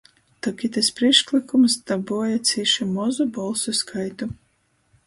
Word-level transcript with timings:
Tok 0.45 0.63
itys 0.67 0.87
prīšklykums 0.99 1.75
dabuoja 1.91 2.41
cīši 2.53 2.89
mozu 2.99 3.31
bolsu 3.39 3.79
skaitu 3.83 4.35